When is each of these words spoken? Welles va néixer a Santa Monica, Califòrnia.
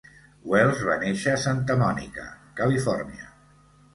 Welles 0.51 0.79
va 0.87 0.95
néixer 1.03 1.33
a 1.33 1.41
Santa 1.43 1.77
Monica, 1.83 2.25
Califòrnia. 2.63 3.29